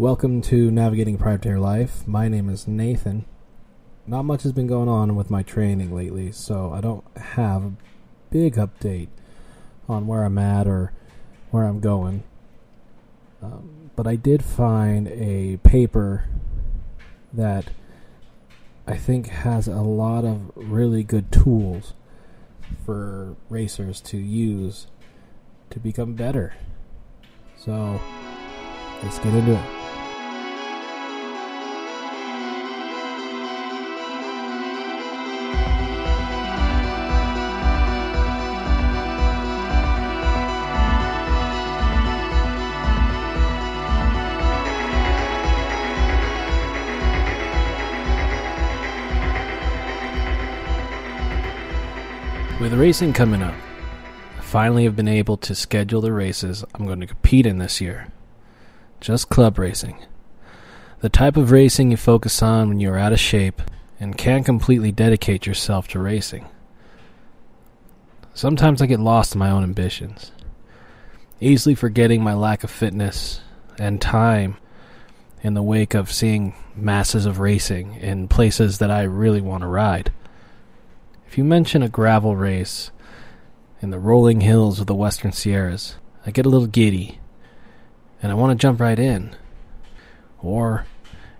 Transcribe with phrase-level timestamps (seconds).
[0.00, 2.08] Welcome to Navigating Privateer Life.
[2.08, 3.26] My name is Nathan.
[4.06, 7.72] Not much has been going on with my training lately, so I don't have a
[8.30, 9.08] big update
[9.90, 10.94] on where I'm at or
[11.50, 12.22] where I'm going.
[13.42, 16.24] Um, but I did find a paper
[17.34, 17.66] that
[18.86, 21.92] I think has a lot of really good tools
[22.86, 24.86] for racers to use
[25.68, 26.54] to become better.
[27.58, 28.00] So
[29.02, 29.79] let's get into it.
[52.60, 53.54] With racing coming up,
[54.36, 57.80] I finally have been able to schedule the races I'm going to compete in this
[57.80, 58.12] year.
[59.00, 59.96] Just club racing.
[61.00, 63.62] The type of racing you focus on when you are out of shape
[63.98, 66.44] and can't completely dedicate yourself to racing.
[68.34, 70.30] Sometimes I get lost in my own ambitions,
[71.40, 73.40] easily forgetting my lack of fitness
[73.78, 74.58] and time
[75.42, 79.66] in the wake of seeing masses of racing in places that I really want to
[79.66, 80.12] ride.
[81.30, 82.90] If you mention a gravel race
[83.80, 85.94] in the rolling hills of the Western Sierras,
[86.26, 87.20] I get a little giddy
[88.20, 89.36] and I want to jump right in.
[90.42, 90.86] Or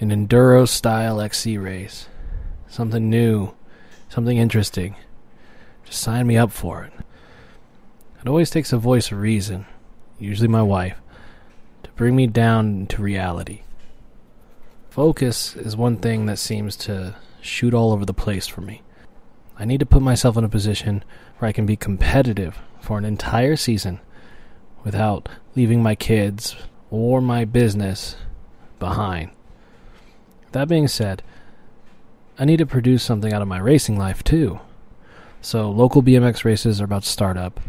[0.00, 2.08] an enduro style XC race.
[2.66, 3.52] Something new,
[4.08, 4.96] something interesting.
[5.84, 6.92] Just sign me up for it.
[8.22, 9.66] It always takes a voice of reason,
[10.18, 10.96] usually my wife,
[11.82, 13.60] to bring me down to reality.
[14.88, 18.80] Focus is one thing that seems to shoot all over the place for me.
[19.56, 21.04] I need to put myself in a position
[21.38, 24.00] where I can be competitive for an entire season
[24.82, 26.56] without leaving my kids
[26.90, 28.16] or my business
[28.78, 29.30] behind.
[30.52, 31.22] That being said,
[32.38, 34.60] I need to produce something out of my racing life too.
[35.40, 37.60] So, local BMX races are about to start up.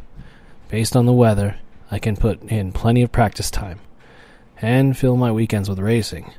[0.69, 1.57] Based on the weather,
[1.91, 3.79] I can put in plenty of practice time
[4.61, 6.33] and fill my weekends with racing.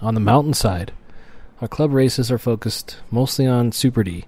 [0.00, 0.92] On the mountainside,
[1.60, 4.26] our club races are focused mostly on Super D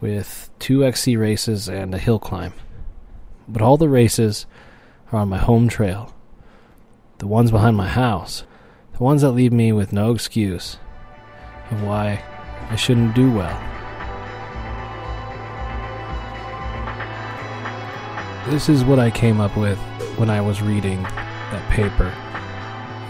[0.00, 2.52] with two XC races and a hill climb.
[3.48, 4.46] But all the races
[5.12, 6.14] are on my home trail,
[7.18, 8.44] the ones behind my house,
[8.92, 10.78] the ones that leave me with no excuse
[11.70, 12.22] of why
[12.70, 13.64] I shouldn't do well.
[18.50, 19.78] This is what I came up with
[20.16, 22.12] when I was reading that paper,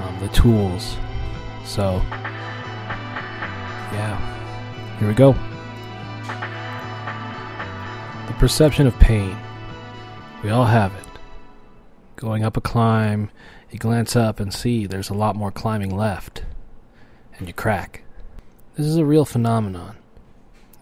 [0.03, 0.97] um, the tools.
[1.65, 2.03] So,
[3.93, 5.37] yeah, here we go.
[8.39, 9.37] Perception of pain.
[10.45, 11.05] We all have it.
[12.15, 13.33] Going up a climb,
[13.69, 16.45] you glance up and see there's a lot more climbing left,
[17.37, 18.05] and you crack.
[18.77, 19.97] This is a real phenomenon.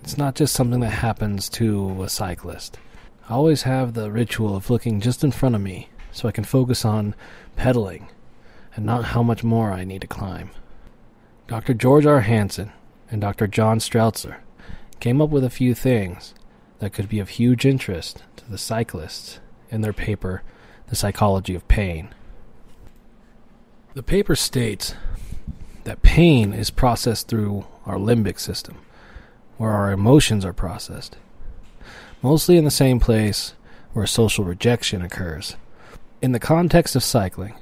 [0.02, 2.78] It's not just something that happens to a cyclist.
[3.26, 6.44] I always have the ritual of looking just in front of me so I can
[6.44, 7.14] focus on
[7.56, 8.08] pedaling
[8.74, 10.50] and not how much more I need to climb.
[11.48, 11.72] Dr.
[11.72, 12.20] George R.
[12.20, 12.72] Hansen
[13.10, 13.46] and Dr.
[13.46, 14.42] John Streltzer
[15.00, 16.34] came up with a few things
[16.78, 20.42] that could be of huge interest to the cyclists in their paper,
[20.88, 22.14] The Psychology of Pain.
[23.94, 24.94] The paper states
[25.84, 28.78] that pain is processed through our limbic system,
[29.56, 31.16] where our emotions are processed
[32.22, 33.54] mostly in the same place
[33.92, 35.56] where social rejection occurs.
[36.20, 37.54] In the context of cycling,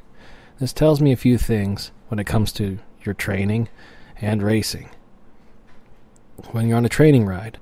[0.59, 3.69] this tells me a few things when it comes to your training
[4.21, 4.89] and racing.
[6.53, 7.59] When you're on a training ride,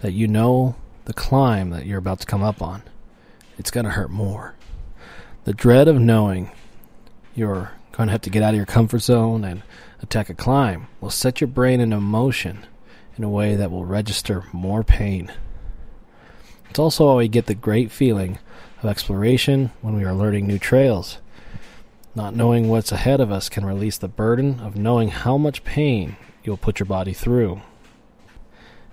[0.00, 2.82] that you know the climb that you're about to come up on,
[3.58, 4.54] it's going to hurt more.
[5.44, 6.50] The dread of knowing
[7.34, 9.62] you're going to have to get out of your comfort zone and
[10.02, 12.66] attack a climb will set your brain into motion
[13.16, 15.32] in a way that will register more pain.
[16.70, 18.38] It's also how we get the great feeling
[18.82, 21.18] of exploration when we are learning new trails.
[22.14, 26.16] Not knowing what's ahead of us can release the burden of knowing how much pain
[26.42, 27.60] you'll put your body through.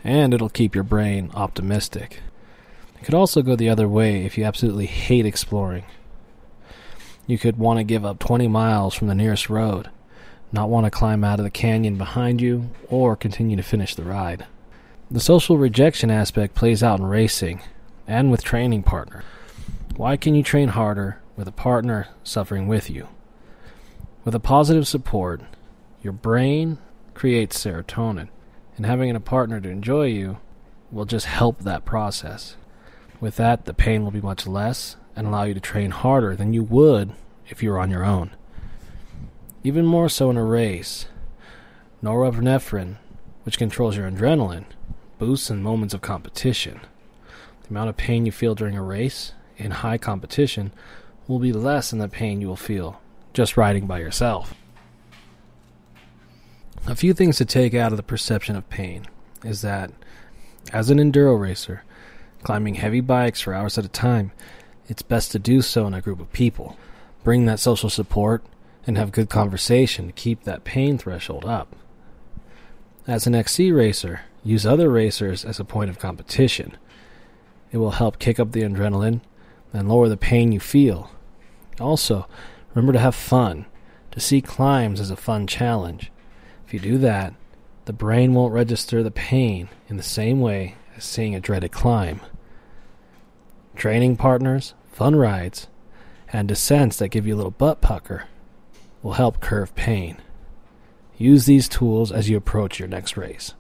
[0.08, 2.22] And it'll keep your brain optimistic.
[2.98, 5.84] It could also go the other way if you absolutely hate exploring.
[7.28, 9.90] You could want to give up 20 miles from the nearest road,
[10.50, 14.04] not want to climb out of the canyon behind you, or continue to finish the
[14.04, 14.46] ride.
[15.12, 17.62] The social rejection aspect plays out in racing
[18.08, 19.26] and with training partner.
[19.98, 23.10] Why can you train harder with a partner suffering with you?
[24.24, 25.42] With a positive support,
[26.02, 26.78] your brain
[27.14, 28.30] creates serotonin,
[28.78, 30.38] and having a partner to enjoy you
[30.92, 32.56] will just help that process.
[33.20, 36.54] With that, the pain will be much less and allow you to train harder than
[36.54, 37.12] you would
[37.48, 38.32] if you were on your own.
[39.64, 41.08] Even more so in a race.
[42.04, 42.98] Norepinephrine,
[43.44, 44.66] which controls your adrenaline,
[45.18, 46.80] boosts in moments of competition.
[47.64, 50.72] The amount of pain you feel during a race in high competition
[51.28, 53.02] will be less than the pain you will feel
[53.34, 54.54] just riding by yourself.
[56.90, 59.08] A few things to take out of the perception of pain
[59.44, 59.92] is that,
[60.72, 61.84] as an enduro racer,
[62.44, 64.32] climbing heavy bikes for hours at a time,
[64.88, 66.78] it's best to do so in a group of people.
[67.26, 68.42] Bring that social support
[68.86, 71.76] and have good conversation to keep that pain threshold up.
[73.06, 76.78] As an XC racer, use other racers as a point of competition.
[77.74, 79.20] It will help kick up the adrenaline
[79.74, 81.12] and lower the pain you feel.
[81.82, 82.30] Also,
[82.74, 83.66] remember to have fun,
[84.12, 86.14] to see climbs as a fun challenge.
[86.68, 87.34] If you do that,
[87.86, 92.20] the brain won't register the pain in the same way as seeing a dreaded climb.
[93.78, 95.70] Training partners, fun rides,
[96.34, 98.26] and descents that give you a little butt pucker
[99.02, 100.18] will help curve pain.
[101.18, 103.54] Use these tools as you approach your next race.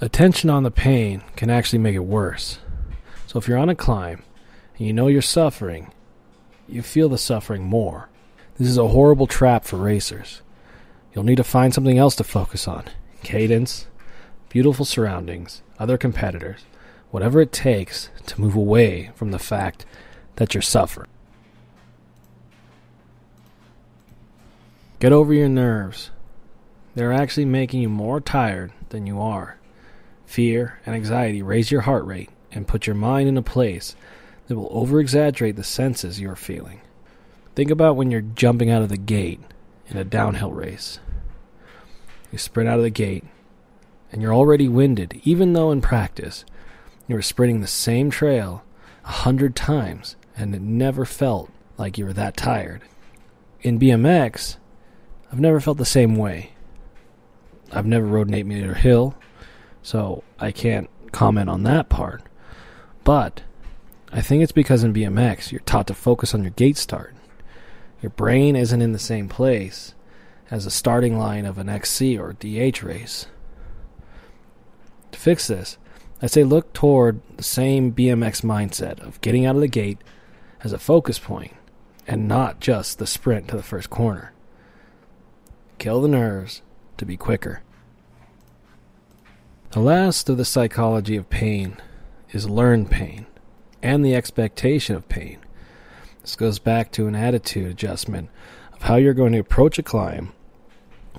[0.00, 2.60] Attention on the pain can actually make it worse.
[3.26, 4.22] So if you're on a climb
[4.78, 5.92] and you know you're suffering,
[6.68, 8.08] you feel the suffering more.
[8.58, 10.42] This is a horrible trap for racers.
[11.14, 12.84] You'll need to find something else to focus on
[13.22, 13.86] cadence,
[14.48, 16.64] beautiful surroundings, other competitors,
[17.10, 19.86] whatever it takes to move away from the fact
[20.36, 21.08] that you're suffering.
[25.00, 26.10] Get over your nerves.
[26.94, 29.58] They're actually making you more tired than you are.
[30.26, 33.96] Fear and anxiety raise your heart rate and put your mind in a place
[34.46, 36.82] that will over exaggerate the senses you're feeling.
[37.54, 39.40] Think about when you're jumping out of the gate
[39.88, 41.00] in a downhill race.
[42.30, 43.24] You sprint out of the gate,
[44.10, 46.44] and you're already winded, even though in practice
[47.06, 48.62] you were sprinting the same trail
[49.04, 52.82] a hundred times and it never felt like you were that tired.
[53.60, 54.56] In BMX,
[55.30, 56.52] I've never felt the same way.
[57.70, 59.14] I've never rode an 8 meter hill,
[59.82, 62.22] so I can't comment on that part.
[63.04, 63.42] But
[64.12, 67.14] I think it's because in BMX, you're taught to focus on your gate start.
[68.02, 69.94] Your brain isn't in the same place
[70.50, 73.26] as a starting line of an XC or DH race.
[75.12, 75.78] To fix this,
[76.20, 79.98] I say look toward the same BMX mindset of getting out of the gate
[80.64, 81.54] as a focus point
[82.06, 84.32] and not just the sprint to the first corner.
[85.78, 86.62] Kill the nerves
[86.96, 87.62] to be quicker.
[89.70, 91.76] The last of the psychology of pain
[92.30, 93.26] is learned pain
[93.82, 95.38] and the expectation of pain.
[96.22, 98.30] This goes back to an attitude adjustment
[98.72, 100.32] of how you're going to approach a climb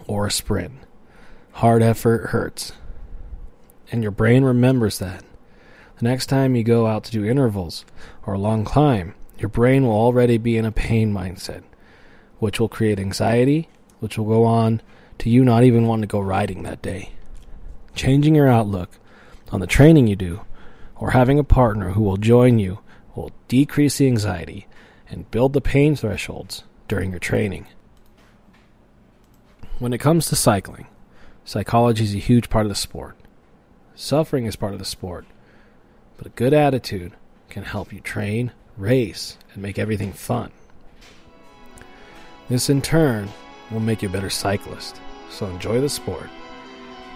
[0.08, 0.72] or a sprint.
[1.52, 2.72] Hard effort hurts.
[3.92, 5.26] And your brain remembers that.
[5.98, 7.84] The next time you go out to do intervals
[8.26, 11.64] or a long climb, your brain will already be in a pain mindset,
[12.40, 13.68] which will create anxiety,
[14.00, 14.82] which will go on
[15.20, 17.12] to you not even wanting to go riding that day.
[17.94, 18.98] Changing your outlook
[19.52, 20.46] on the training you do
[20.96, 22.80] or having a partner who will join you
[23.16, 24.66] will decrease the anxiety
[25.14, 27.68] and build the pain thresholds during your training.
[29.80, 30.88] When it comes to cycling,
[31.46, 33.16] psychology is a huge part of the sport.
[33.96, 35.26] Suffering is part of the sport,
[36.18, 37.14] but a good attitude
[37.50, 40.52] can help you train, race, and make everything fun.
[42.50, 43.30] This in turn
[43.72, 46.30] will make you a better cyclist, so enjoy the sport.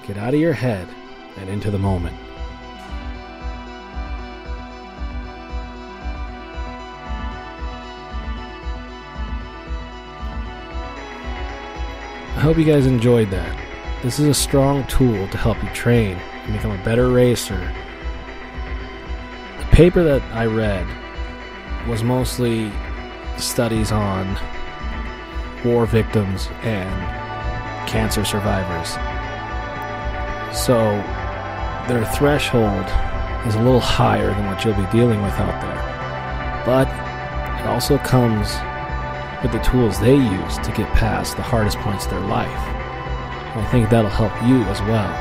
[0.08, 0.88] Get out of your head
[1.38, 2.16] and into the moment.
[12.48, 13.54] Hope you guys enjoyed that.
[14.02, 17.60] This is a strong tool to help you train and become a better racer.
[19.60, 20.88] The paper that I read
[21.90, 22.72] was mostly
[23.38, 24.38] studies on
[25.66, 26.90] war victims and
[27.86, 28.92] cancer survivors.
[30.58, 30.78] So
[31.90, 32.86] their threshold
[33.46, 36.64] is a little higher than what you'll be dealing with out there.
[36.66, 36.88] But
[37.60, 38.56] it also comes
[39.42, 42.48] with the tools they use to get past the hardest points of their life.
[42.48, 45.12] And I think that'll help you as well.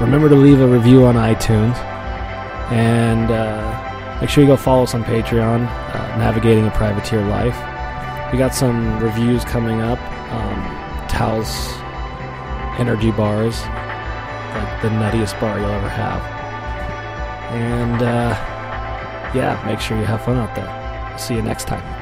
[0.00, 1.76] Remember to leave a review on iTunes
[2.70, 7.56] and uh, make sure you go follow us on Patreon, uh, Navigating a Privateer Life.
[8.32, 9.98] We got some reviews coming up.
[10.32, 11.80] Um, Taos
[12.78, 16.22] energy bars, like the nuttiest bar you'll ever have.
[17.52, 18.30] And uh,
[19.34, 21.18] yeah, make sure you have fun out there.
[21.18, 21.99] See you next time.